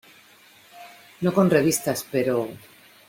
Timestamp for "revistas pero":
1.51-2.35